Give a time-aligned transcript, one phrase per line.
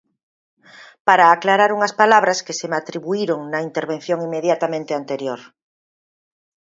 [1.07, 5.39] Para aclarar unhas palabras que se me atribuíron na intervención inmediatamente anterior.